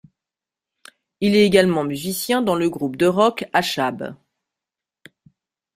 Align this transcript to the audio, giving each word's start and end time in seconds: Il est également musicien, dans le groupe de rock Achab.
Il 1.19 1.35
est 1.35 1.45
également 1.45 1.83
musicien, 1.83 2.41
dans 2.41 2.55
le 2.55 2.71
groupe 2.71 2.95
de 2.95 3.05
rock 3.05 3.45
Achab. 3.53 4.15